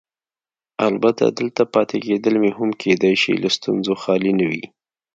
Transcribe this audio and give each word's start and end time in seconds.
البته 0.87 1.23
دلته 1.39 1.61
پاتې 1.73 1.97
کېدل 2.05 2.35
مې 2.41 2.51
هم 2.57 2.69
کیدای 2.81 3.15
شي 3.21 3.33
له 3.43 3.49
ستونزو 3.57 3.93
خالي 4.01 4.31
نه 4.39 4.45
وي. 4.51 4.65